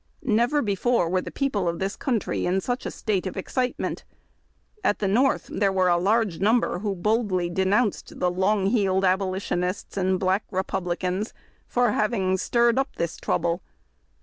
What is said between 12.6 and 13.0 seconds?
up